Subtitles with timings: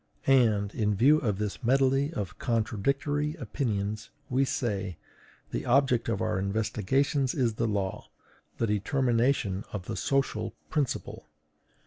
[0.25, 4.97] And, in view of this medley of contradictory opinions, we say:
[5.51, 8.09] "The object of our investigations is the law,
[8.57, 11.27] the determination of the social principle.